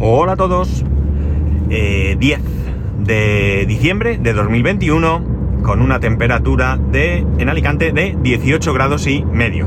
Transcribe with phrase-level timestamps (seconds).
[0.00, 0.84] Hola a todos.
[1.70, 2.40] Eh, 10
[3.00, 9.66] de diciembre de 2021 con una temperatura de en Alicante de 18 grados y medio.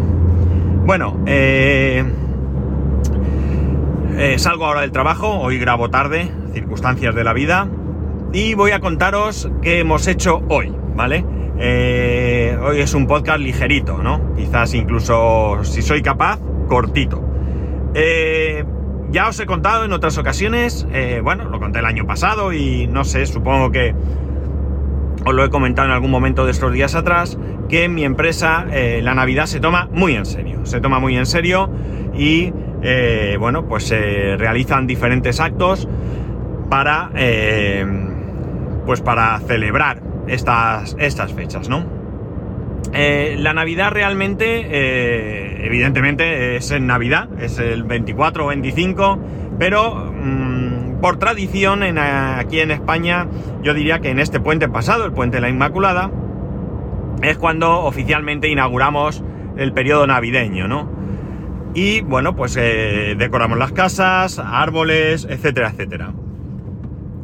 [0.85, 2.05] Bueno, eh,
[4.17, 7.67] eh, salgo ahora del trabajo, hoy grabo tarde, circunstancias de la vida,
[8.31, 11.25] y voy a contaros qué hemos hecho hoy, ¿vale?
[11.59, 14.33] Eh, hoy es un podcast ligerito, ¿no?
[14.37, 16.39] Quizás incluso, si soy capaz,
[16.69, 17.21] cortito.
[17.93, 18.63] Eh,
[19.11, 22.87] ya os he contado en otras ocasiones, eh, bueno, lo conté el año pasado y
[22.87, 23.93] no sé, supongo que
[25.25, 27.37] os lo he comentado en algún momento de estos días atrás,
[27.69, 31.25] que mi empresa eh, la Navidad se toma muy en serio, se toma muy en
[31.25, 31.69] serio
[32.15, 35.87] y eh, bueno, pues se realizan diferentes actos
[36.69, 37.11] para,
[38.85, 42.00] pues para celebrar estas, estas fechas, ¿no?
[42.93, 49.19] Eh, la Navidad realmente, eh, evidentemente, es en Navidad, es el 24 o 25,
[49.57, 53.27] pero mm, por tradición aquí en España,
[53.63, 56.11] yo diría que en este puente pasado, el puente de la Inmaculada,
[57.21, 59.23] es cuando oficialmente inauguramos
[59.57, 60.89] el periodo navideño, ¿no?
[61.73, 66.13] Y bueno, pues eh, decoramos las casas, árboles, etcétera, etcétera.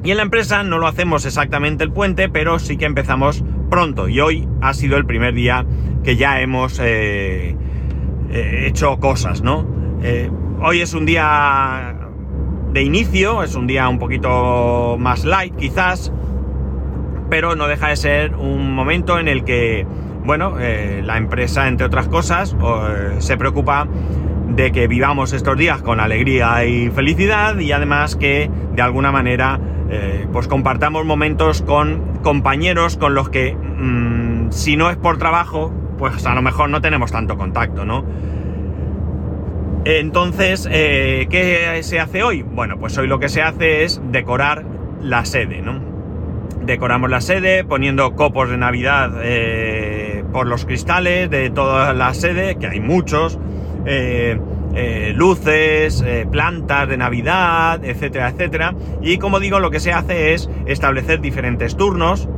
[0.03, 4.07] Y en la empresa no lo hacemos exactamente el puente, pero sí que empezamos pronto.
[4.07, 5.65] Y hoy ha sido el primer día
[6.03, 7.55] que ya hemos eh,
[8.29, 9.67] eh, hecho cosas, ¿no?
[10.01, 10.29] Eh,
[10.61, 11.95] hoy es un día
[12.71, 16.11] de inicio, es un día un poquito más light quizás,
[17.29, 19.85] pero no deja de ser un momento en el que,
[20.23, 22.55] bueno, la empresa, entre otras cosas,
[23.19, 23.87] se preocupa
[24.55, 29.59] de que vivamos estos días con alegría y felicidad y además que de alguna manera
[29.89, 35.73] eh, pues compartamos momentos con compañeros con los que mm, si no es por trabajo
[35.97, 38.05] pues a lo mejor no tenemos tanto contacto, ¿no?
[39.85, 42.41] Entonces, eh, ¿qué se hace hoy?
[42.41, 44.65] Bueno, pues hoy lo que se hace es decorar
[45.01, 45.79] la sede, ¿no?
[46.61, 52.57] Decoramos la sede poniendo copos de Navidad eh, por los cristales de toda la sede,
[52.57, 53.39] que hay muchos,
[53.85, 54.37] eh,
[54.77, 58.75] eh, luces, eh, plantas de Navidad, etcétera, etcétera.
[59.01, 62.29] Y como digo, lo que se hace es establecer diferentes turnos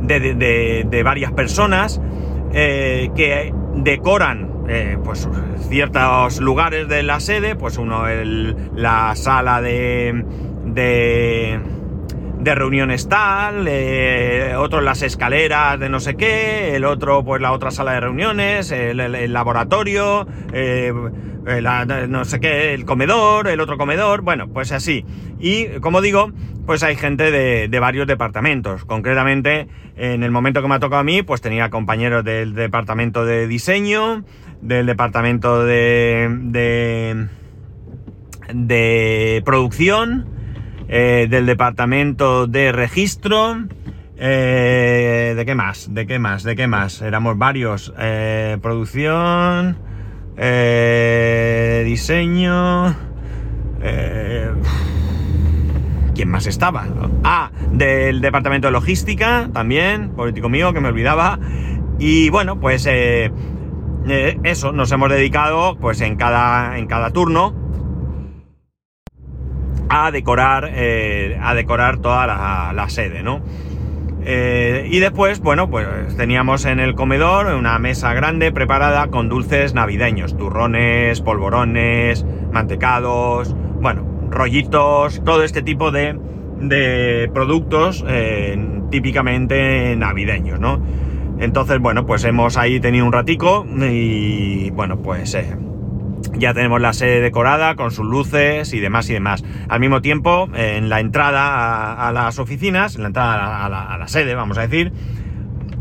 [0.00, 2.00] de, de- de- de varias personas
[2.52, 4.50] eh, que decoran
[5.04, 5.28] pues
[5.68, 10.24] ciertos lugares de la sede, pues uno el- la sala de,
[12.40, 17.52] de, reuniones tal, eh, otro las escaleras de no sé qué, el otro pues la
[17.52, 20.92] otra sala de reuniones, el, el- laboratorio, eh,
[21.46, 25.04] eh, no sé qué, el comedor, el otro comedor, bueno, pues así.
[25.38, 26.32] Y como digo,
[26.66, 28.84] pues hay gente de, de varios departamentos.
[28.84, 33.24] Concretamente, en el momento que me ha tocado a mí, pues tenía compañeros del departamento
[33.24, 34.24] de diseño,
[34.60, 37.26] del departamento de, de,
[38.52, 40.26] de producción,
[40.92, 43.56] eh, del departamento de registro,
[44.16, 45.94] eh, ¿de qué más?
[45.94, 46.42] ¿De qué más?
[46.42, 47.00] ¿De qué más?
[47.00, 47.94] Éramos varios.
[47.96, 49.78] Eh, producción,
[51.84, 52.96] diseño.
[56.12, 56.88] ¿Quién más estaba?
[57.22, 61.38] Ah, del departamento de logística también, político mío, que me olvidaba.
[62.00, 62.88] Y bueno, pues
[64.42, 67.59] eso, nos hemos dedicado pues en cada, en cada turno
[69.90, 73.42] a decorar, eh, a decorar toda la, sede, ¿no?
[74.24, 79.74] Eh, y después, bueno, pues teníamos en el comedor una mesa grande preparada con dulces
[79.74, 86.16] navideños, turrones, polvorones, mantecados, bueno, rollitos, todo este tipo de,
[86.60, 88.56] de productos eh,
[88.90, 90.80] típicamente navideños, ¿no?
[91.40, 95.56] Entonces, bueno, pues hemos ahí tenido un ratico y, bueno, pues eh,
[96.34, 99.44] ya tenemos la sede decorada con sus luces y demás y demás.
[99.68, 103.98] Al mismo tiempo, en la entrada a, las oficinas, en la entrada a la, a
[103.98, 104.92] la sede, vamos a decir,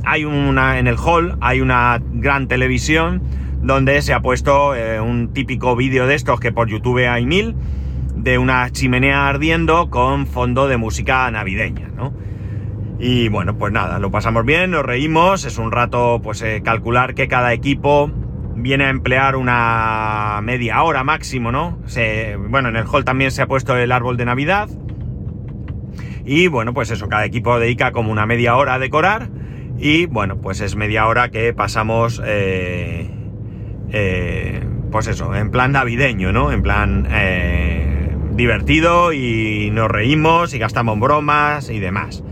[0.05, 3.21] hay una, en el hall hay una gran televisión
[3.61, 7.55] donde se ha puesto eh, un típico vídeo de estos que por YouTube hay mil,
[8.15, 12.13] de una chimenea ardiendo con fondo de música navideña, ¿no?
[12.99, 17.15] Y bueno, pues nada, lo pasamos bien, nos reímos, es un rato pues eh, calcular
[17.15, 18.11] que cada equipo
[18.59, 21.79] viene a emplear una media hora máximo, ¿no?
[21.85, 24.69] Se, bueno, en el hall también se ha puesto el árbol de Navidad.
[26.25, 29.29] Y bueno, pues eso, cada equipo dedica como una media hora a decorar.
[29.77, 33.09] Y bueno, pues es media hora que pasamos, eh,
[33.91, 36.51] eh, pues eso, en plan navideño, ¿no?
[36.51, 42.23] En plan eh, divertido y nos reímos y gastamos bromas y demás.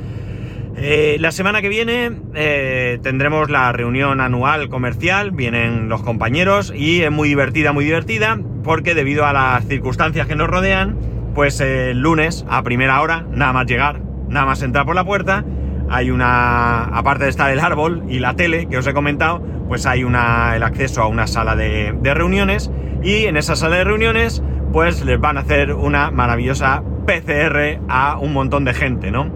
[0.79, 7.01] Eh, la semana que viene eh, tendremos la reunión anual comercial, vienen los compañeros y
[7.01, 10.95] es muy divertida, muy divertida, porque debido a las circunstancias que nos rodean,
[11.33, 15.43] pues el lunes a primera hora, nada más llegar, nada más entrar por la puerta,
[15.89, 19.85] hay una, aparte de estar el árbol y la tele que os he comentado, pues
[19.87, 22.71] hay una, el acceso a una sala de, reuniones
[23.01, 28.17] y en esa sala de reuniones pues les van a hacer una maravillosa PCR a
[28.19, 29.31] un montón de gente, ¿no?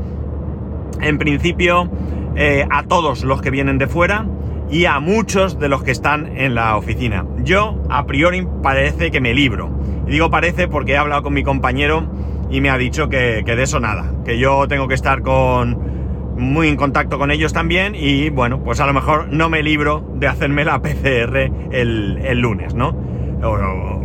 [1.01, 1.89] En principio
[2.35, 4.25] eh, a todos los que vienen de fuera
[4.69, 7.25] y a muchos de los que están en la oficina.
[7.43, 9.69] Yo a priori parece que me libro.
[10.07, 12.09] Y digo parece porque he hablado con mi compañero
[12.49, 15.91] y me ha dicho que, de eso nada, que yo tengo que estar con
[16.37, 20.03] muy en contacto con ellos también y bueno, pues a lo mejor no me libro
[20.15, 22.95] de hacerme la PCR el, lunes, ¿no?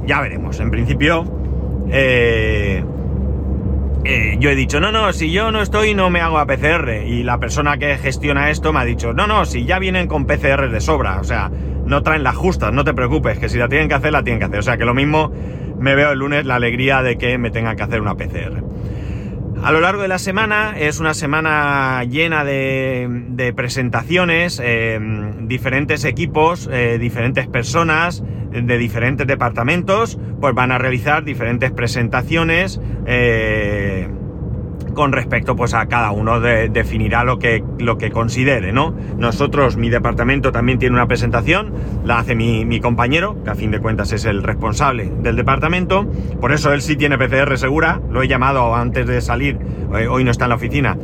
[0.04, 0.58] ya veremos.
[0.60, 1.25] En principio,
[1.90, 2.84] eh,
[4.08, 7.02] eh, yo he dicho, no, no, si yo no estoy no me hago la PCR
[7.06, 10.26] y la persona que gestiona esto me ha dicho, no, no, si ya vienen con
[10.26, 13.68] PCR de sobra, o sea, no traen las justas, no te preocupes, que si la
[13.68, 14.58] tienen que hacer, la tienen que hacer.
[14.58, 15.32] O sea, que lo mismo
[15.78, 18.65] me veo el lunes la alegría de que me tengan que hacer una PCR.
[19.62, 25.00] A lo largo de la semana es una semana llena de, presentaciones, eh,
[25.40, 32.80] diferentes equipos, eh, diferentes personas de diferentes departamentos, pues van a realizar diferentes presentaciones.
[33.06, 34.08] Eh,
[34.96, 38.93] con respecto pues a cada uno definirá lo que, lo que considere, ¿no?
[39.19, 41.72] Nosotros, mi departamento también tiene una presentación,
[42.04, 46.10] la hace mi, compañero, que a fin de cuentas es el responsable del departamento,
[46.40, 49.58] por eso él sí tiene PCR segura, lo he llamado antes de salir,
[49.96, 50.96] eh, hoy no está en la oficina,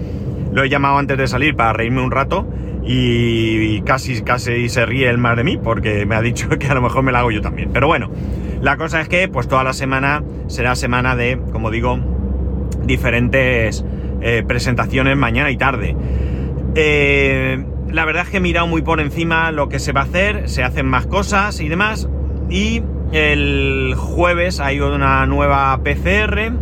[0.52, 2.46] lo he llamado antes de salir para reírme un rato
[2.84, 6.74] y casi, casi se ríe el más de mí porque me ha dicho que a
[6.74, 7.70] lo mejor me la hago yo también.
[7.72, 8.10] Pero bueno,
[8.60, 11.98] la cosa es que pues toda la semana será semana de, como digo,
[12.84, 13.84] diferentes
[14.24, 15.96] eh, presentaciones mañana y tarde.
[16.76, 20.04] Eh, la verdad es que he mirado muy por encima lo que se va a
[20.04, 22.08] hacer, se hacen más cosas y demás.
[22.48, 22.82] Y
[23.12, 26.52] el jueves hay una nueva PCR.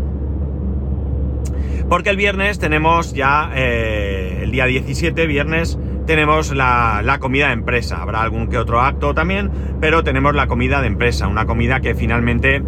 [1.91, 8.01] Porque el viernes tenemos ya, eh, el día 17, viernes, tenemos la, comida de empresa.
[8.01, 9.51] Habrá algún que otro acto también,
[9.81, 11.27] pero tenemos la comida de empresa.
[11.27, 12.63] Una comida que finalmente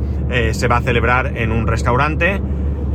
[0.53, 2.41] se va a celebrar en un restaurante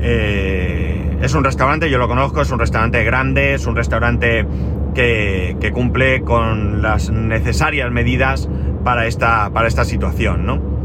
[0.01, 4.45] eh, es un restaurante, yo lo conozco, es un restaurante grande, es un restaurante
[4.93, 8.49] que, cumple con las necesarias medidas
[8.83, 10.77] para esta, para esta situación, ¿no?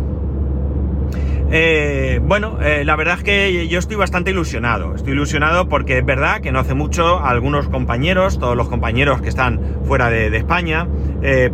[1.55, 4.95] Eh, bueno, eh, la verdad es que yo estoy bastante ilusionado.
[4.95, 9.29] Estoy ilusionado porque es verdad que no hace mucho algunos compañeros, todos los compañeros que
[9.29, 10.89] están fuera de, España,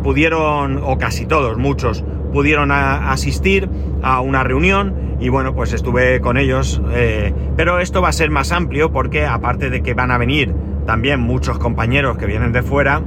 [0.01, 3.69] pudieron, o casi todos, muchos, pudieron asistir
[4.01, 8.31] a una reunión y bueno, pues estuve con ellos, eh, pero esto va a ser
[8.31, 10.53] más amplio porque aparte de que van a venir
[10.85, 13.01] también muchos compañeros que vienen de fuera,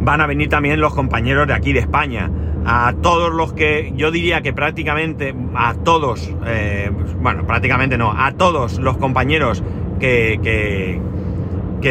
[0.00, 2.30] van a venir también los compañeros de aquí de España.
[2.68, 6.90] A todos los que, yo diría que prácticamente a todos, eh,
[7.20, 9.62] bueno, prácticamente no, a todos los compañeros
[10.00, 11.00] que, que,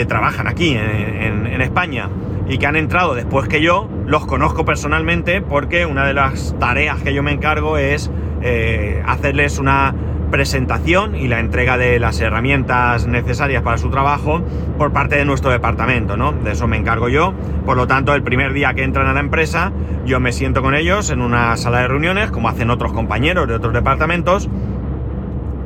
[0.05, 2.09] trabajan aquí en, en España
[2.49, 7.01] y que han entrado después que yo, los conozco personalmente porque una de las tareas
[7.01, 8.11] que yo me encargo es
[8.47, 9.95] eh, hacerles una
[10.29, 14.41] presentación y la entrega de las herramientas necesarias para su trabajo
[14.77, 16.31] por parte de nuestro departamento, ¿no?
[16.31, 17.33] De eso me encargo yo.
[17.65, 19.71] Por lo tanto, el primer día que entran a la empresa,
[20.05, 23.55] yo me siento con ellos en una sala de reuniones, como hacen otros compañeros de
[23.55, 24.47] otros departamentos,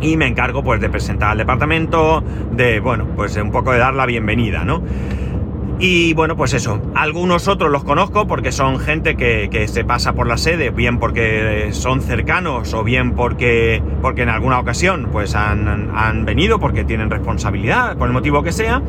[0.01, 3.93] y me encargo pues de presentar al departamento, de, bueno, pues un poco de dar
[3.93, 4.81] la bienvenida, ¿no?
[5.81, 10.27] Y bueno, pues eso, algunos otros los conozco porque son gente que, se pasa por
[10.27, 16.25] la sede, bien porque son cercanos o bien porque, porque en alguna ocasión pues han,
[16.25, 18.81] venido porque tienen responsabilidad, por el motivo que sea,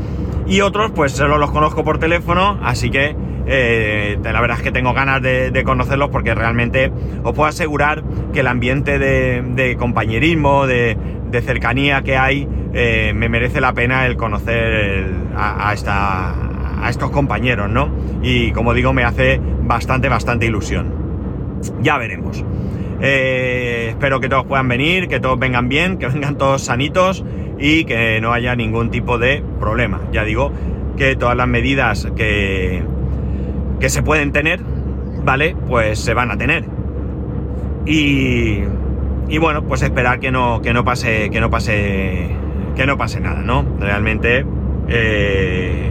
[0.49, 3.15] y otros pues solo los conozco por teléfono, así que
[3.47, 6.91] eh, la verdad es que tengo ganas de, conocerlos porque realmente
[7.23, 10.97] os puedo asegurar que el ambiente de, compañerismo, de,
[11.45, 15.07] cercanía que hay, eh, me merece la pena el conocer
[15.37, 16.50] a esta
[16.83, 17.91] a estos compañeros, ¿no?
[18.23, 20.93] Y como digo, me hace bastante, bastante ilusión.
[21.83, 22.45] Ya veremos.
[23.01, 27.25] Eh, espero que todos puedan venir, que todos vengan bien, que vengan todos sanitos
[27.59, 30.01] y que no haya ningún tipo de problema.
[30.13, 30.53] Ya digo
[30.97, 32.83] que todas las medidas que,
[33.79, 34.61] que se pueden tener,
[35.25, 35.57] ¿vale?
[35.69, 36.65] Pues se van a tener.
[37.87, 38.61] Y,
[39.29, 42.29] y bueno, pues esperar que no, que no pase, que no pase,
[42.77, 43.65] que no pase nada, ¿no?
[43.79, 44.45] Realmente
[44.89, 45.89] eh,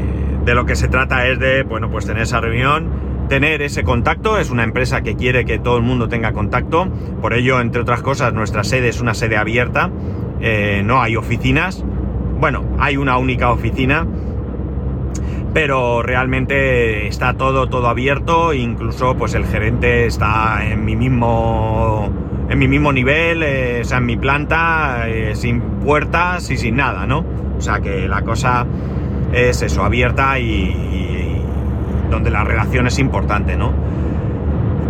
[0.50, 2.90] de lo que se trata es de, bueno, pues tener esa reunión,
[3.30, 4.40] tener ese contacto.
[4.40, 6.90] Es una empresa que quiere que todo el mundo tenga contacto.
[7.22, 9.92] Por ello, entre otras cosas, nuestra sede es una sede abierta.
[10.42, 11.86] Eh, no hay oficinas.
[12.40, 14.08] Bueno, hay una única oficina.
[15.54, 18.52] Pero realmente está todo, todo abierto.
[18.52, 22.12] Incluso, pues el gerente está en mi mismo
[22.50, 23.44] en mi mismo nivel,
[23.82, 27.24] o sea, en mi planta, sin puertas y sin nada, ¿no?
[27.56, 28.66] O sea que la cosa
[29.34, 31.42] es eso, abierta y,
[32.10, 33.72] donde la relación es importante, ¿no?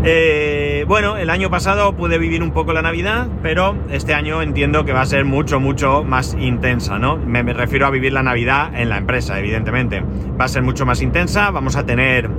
[0.03, 4.85] Eh, bueno, el año pasado pude vivir un poco la Navidad, pero este año entiendo
[4.85, 7.17] que va a ser mucho, mucho más intensa, ¿no?
[7.17, 10.01] Me, refiero a vivir la Navidad en la empresa, evidentemente.
[10.39, 12.29] Va a ser mucho más intensa, vamos a tener,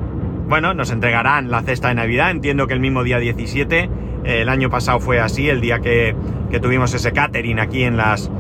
[0.49, 3.90] bueno, nos entregarán la cesta de Navidad, entiendo que el mismo día 17,
[4.25, 6.16] el año pasado fue así, el día que,
[6.50, 8.30] que tuvimos ese catering aquí en las,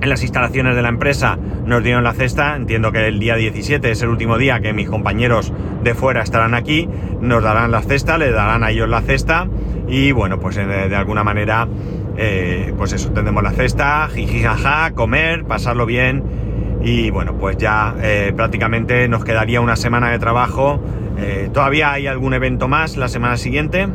[0.00, 2.56] en las instalaciones de la empresa nos dieron la cesta.
[2.56, 6.54] Entiendo que el día 17 es el último día que mis compañeros de fuera estarán
[6.54, 6.88] aquí.
[7.20, 9.46] Nos darán la cesta, le darán a ellos la cesta.
[9.88, 11.68] Y bueno, pues eh, de, alguna manera,
[12.16, 16.22] eh, pues eso, tendremos la cesta, jijijaja, comer, pasarlo bien.
[16.82, 20.80] Y bueno, pues ya eh, prácticamente nos quedaría una semana de trabajo.
[21.52, 23.86] todavía hay algún evento más la semana siguiente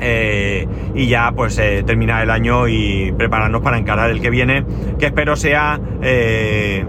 [0.00, 4.64] eh, y ya pues eh, terminar el año y prepararnos para encarar el que viene,
[4.98, 6.84] que espero sea eh,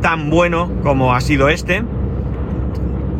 [0.00, 1.82] tan bueno como ha sido este.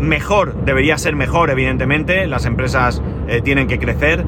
[0.00, 3.02] Mejor, debería ser mejor, evidentemente, las empresas
[3.42, 4.22] tienen que crecer,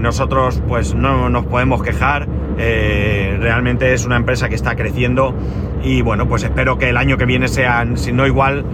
[0.00, 2.26] nosotros pues no nos podemos quejar,
[2.56, 5.36] realmente es una empresa que está creciendo
[5.84, 8.64] y bueno, pues espero que el año que viene sea, si no igual,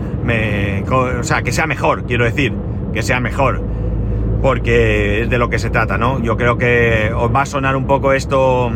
[0.90, 2.54] o sea, que sea mejor, quiero decir,
[2.94, 3.67] que sea mejor
[4.42, 6.20] porque es de lo que se trata, ¿no?
[6.20, 8.70] Yo creo que os va a sonar un poco esto,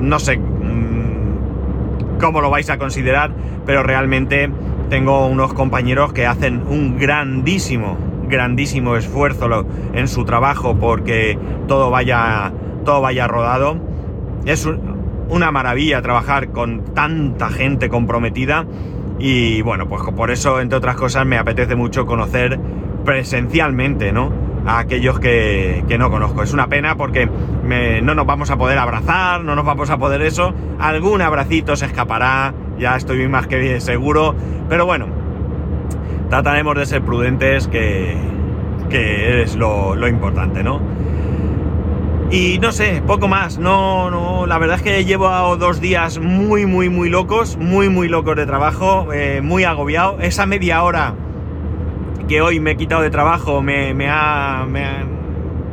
[0.00, 3.32] no sé mm, cómo lo vais a considerar,
[3.66, 4.50] pero realmente
[4.90, 7.96] tengo unos compañeros que hacen un grandísimo,
[8.28, 12.52] grandísimo esfuerzo en su trabajo porque todo vaya,
[12.84, 13.76] todo vaya rodado.
[14.44, 14.68] Es
[15.28, 18.66] una maravilla trabajar con tanta gente comprometida
[19.18, 22.58] y bueno, pues por eso, entre otras cosas, me apetece mucho conocer
[23.04, 24.43] presencialmente, ¿no?
[24.66, 26.42] A aquellos que, no conozco.
[26.42, 30.22] Es una pena porque no nos vamos a poder abrazar, no nos vamos a poder
[30.22, 30.54] eso.
[30.78, 34.34] Algún abracito se escapará, ya estoy más que seguro.
[34.68, 35.06] Pero bueno,
[36.30, 38.16] trataremos de ser prudentes, que,
[38.88, 40.80] que es lo, importante, ¿no?
[42.30, 43.58] Y no sé, poco más.
[43.58, 48.08] No, no, la verdad es que llevo dos días muy, muy, muy locos, muy, muy
[48.08, 50.18] locos de trabajo, eh, muy agobiado.
[50.20, 51.14] Esa media hora
[52.28, 54.66] que hoy me he quitado de trabajo me, ha,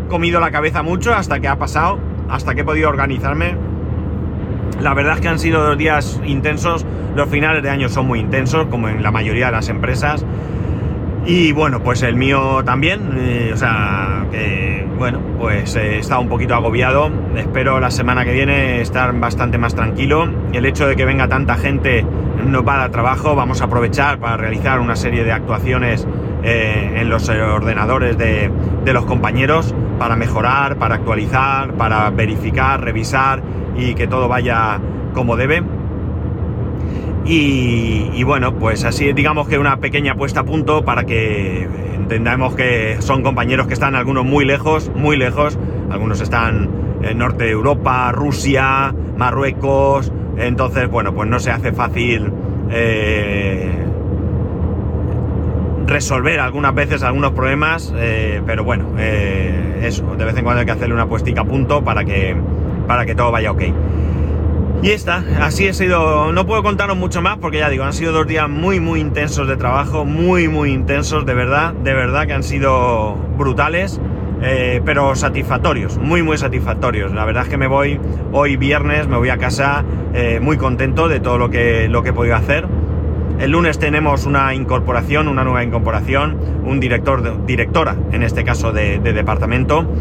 [0.10, 3.56] comido la cabeza mucho hasta que ha pasado, hasta que he podido organizarme.
[4.82, 8.20] La verdad es que han sido dos días intensos, los finales de año son muy
[8.20, 10.26] intensos, como en la mayoría de las empresas.
[11.26, 16.30] Y bueno, pues el mío también, eh, o sea, que bueno, pues he estado un
[16.30, 17.12] poquito agobiado.
[17.36, 20.28] Espero la semana que viene estar bastante más tranquilo.
[20.52, 22.06] El hecho de que venga tanta gente
[22.46, 26.08] no va a dar trabajo, vamos a aprovechar para realizar una serie de actuaciones
[26.44, 28.52] eh, en los ordenadores de,
[28.86, 33.42] los compañeros para mejorar, para actualizar, para verificar, revisar
[33.78, 34.80] y que todo vaya
[35.14, 35.64] como debe.
[37.24, 42.98] Y, bueno, pues así digamos que una pequeña puesta a punto para que entendamos que
[43.00, 45.58] son compañeros que están algunos muy lejos, muy lejos,
[45.92, 46.70] algunos están
[47.04, 52.32] en norte de Europa, Rusia, Marruecos, entonces bueno, pues no se hace fácil
[52.72, 53.81] eh,
[55.92, 60.66] resolver algunas veces algunos problemas, eh, pero bueno, eh, eso, de vez en cuando hay
[60.66, 62.36] que hacerle una puestica a punto para que,
[62.88, 63.64] para que todo vaya ok.
[64.84, 68.14] Y está, así he sido, no puedo contaros mucho más porque ya digo, han sido
[68.14, 72.34] dos días muy muy intensos de trabajo, muy muy intensos, de verdad, de verdad que
[72.34, 74.02] han sido brutales,
[74.42, 77.14] eh, pero satisfactorios, muy muy satisfactorios.
[77.14, 78.00] La verdad es que me voy
[78.32, 79.84] hoy viernes, me voy a casa
[80.42, 82.68] muy contento de todo lo que, lo que he podido hacer
[83.42, 89.00] el lunes tenemos una incorporación, una nueva incorporación, un director, directora, en este caso de,
[89.00, 89.92] departamento.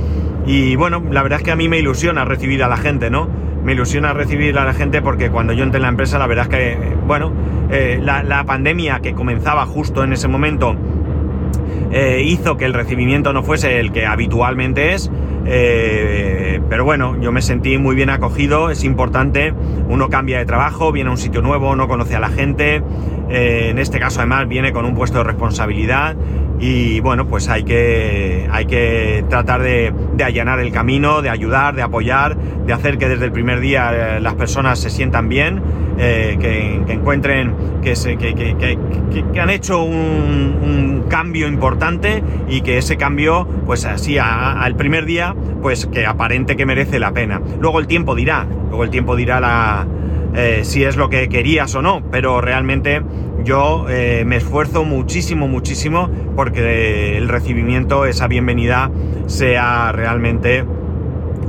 [0.47, 3.29] Y bueno, la verdad es que a mí me ilusiona recibir a la gente, ¿no?
[3.65, 6.49] Me ilusiona recibir a la gente porque cuando yo entré en la empresa, la verdad
[6.51, 7.33] es que, bueno,
[7.71, 10.77] eh, la, pandemia que comenzaba justo en ese momento
[11.93, 15.11] eh, hizo que el recibimiento no fuese el que habitualmente es.
[15.53, 19.53] Eh, pero bueno, yo me sentí muy bien acogido, es importante,
[19.89, 22.83] uno cambia de trabajo, viene a un sitio nuevo, no conoce a la gente,
[23.29, 26.15] eh, en este caso además viene con un puesto de responsabilidad
[26.61, 31.81] y bueno, pues hay que, hay que tratar de, allanar el camino, de ayudar, de
[31.81, 35.63] apoyar, de hacer que desde el primer día eh, las personas se sientan bien,
[35.99, 38.79] eh, que, encuentren que, se, que,
[39.41, 45.87] han hecho un, cambio importante y que ese cambio, pues así al primer día, pues
[45.87, 47.41] que aparente que merece la pena.
[47.59, 49.89] Luego el tiempo dirá, luego el tiempo dirá la
[50.35, 53.03] eh, si es lo que querías o no, pero realmente
[53.45, 58.91] yo eh, me esfuerzo muchísimo, muchísimo porque el recibimiento, esa bienvenida,
[59.27, 60.65] sea realmente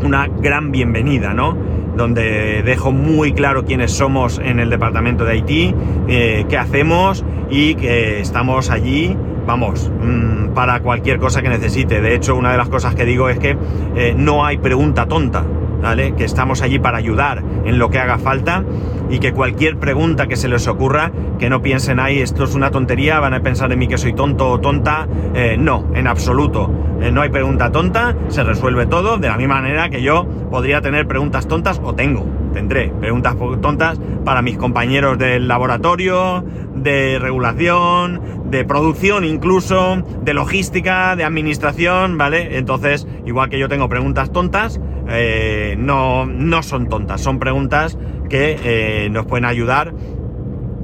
[0.04, 1.58] una gran bienvenida, ¿no?
[1.96, 5.76] Donde dejo muy claro quiénes somos en el departamento de Haití,
[6.08, 12.02] eh, qué hacemos y que estamos allí, vamos, mm, para cualquier cosa que necesite.
[12.02, 13.58] De hecho, una de las cosas que digo es que
[13.96, 15.44] eh, no hay pregunta tonta,
[15.82, 18.64] Que estamos allí para ayudar en lo que haga falta
[19.10, 22.70] y que cualquier pregunta que se les ocurra, que no piensen, ahí esto es una
[22.72, 25.08] tontería, van a pensar en mí que soy tonto o tonta.
[25.34, 26.72] Eh, no, en absoluto.
[27.02, 30.82] Eh, no hay pregunta tonta, se resuelve todo de la misma manera que yo podría
[30.82, 36.46] tener preguntas tontas o tengo, tendré preguntas tontas para mis compañeros del laboratorio,
[36.76, 38.22] de regulación,
[38.52, 42.58] de producción incluso, de logística, de administración, ¿vale?
[42.58, 44.80] Entonces, igual que yo tengo preguntas tontas,
[45.14, 47.98] eh, no, no son tontas, son preguntas
[48.30, 49.94] que eh, nos pueden ayudar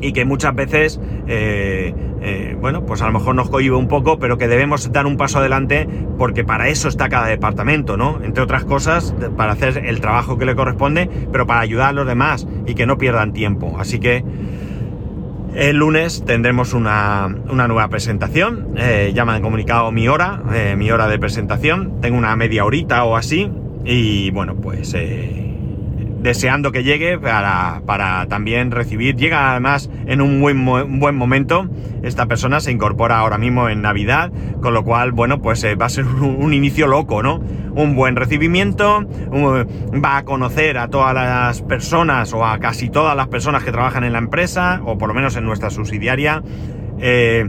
[0.01, 4.37] y que muchas veces, eh, bueno, pues a lo mejor nos cohibe un poco, pero
[4.37, 5.87] que debemos dar un paso adelante
[6.19, 8.19] porque para eso está cada departamento, ¿no?
[8.23, 12.05] Entre otras cosas, para hacer el trabajo que le corresponde, pero para ayudar a los
[12.05, 13.77] demás y que no pierdan tiempo.
[13.79, 14.23] Así que
[15.55, 18.75] el lunes tendremos una, nueva presentación.
[19.15, 20.43] ya me han comunicado mi hora,
[20.77, 22.01] mi hora de presentación.
[22.01, 23.51] Tengo una media horita o así.
[23.89, 25.55] Y bueno, pues eh,
[26.19, 29.15] deseando que llegue para, para, también recibir.
[29.15, 30.65] Llega además en un buen,
[30.99, 31.69] buen momento.
[32.03, 34.29] Esta persona se incorpora ahora mismo en Navidad,
[34.61, 37.39] con lo cual, bueno, pues eh, va a ser un, inicio loco, ¿no?
[37.75, 43.27] Un buen recibimiento, va a conocer a todas las personas o a casi todas las
[43.27, 46.43] personas que trabajan en la empresa, o por lo menos en nuestra subsidiaria.
[46.99, 47.47] Eh,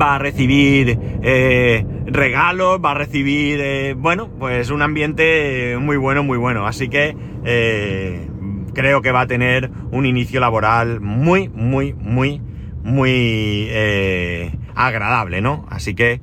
[0.00, 6.22] va a recibir eh, regalos, va a recibir, eh, bueno, pues un ambiente muy bueno,
[6.22, 6.66] muy bueno.
[6.66, 8.28] Así que eh,
[8.74, 12.40] creo que va a tener un inicio laboral muy, muy, muy,
[12.82, 13.70] muy
[14.74, 15.66] agradable, ¿no?
[15.68, 16.20] Así que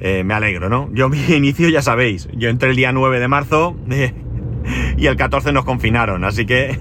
[0.00, 0.90] me alegro, ¿no?
[0.92, 3.76] Yo mi inicio ya sabéis, yo entré el día 9 de marzo
[4.96, 6.78] y el 14 nos confinaron, así que...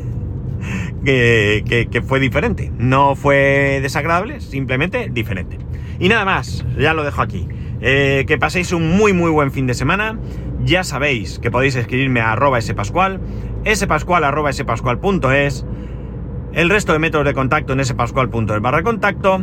[1.03, 2.71] Que, que fue diferente.
[2.77, 5.57] No fue desagradable, simplemente diferente.
[6.01, 7.47] Y nada más, ya lo dejo aquí.
[7.79, 10.17] Eh, que paséis un muy muy buen fin de semana.
[10.63, 13.21] Ya sabéis que podéis escribirme a arroba spascual,
[13.71, 15.65] spascual arroba spascual.es,
[16.53, 19.41] el resto de métodos de contacto en spascual.es barra contacto.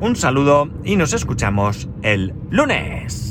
[0.00, 3.29] Un saludo y nos escuchamos el lunes.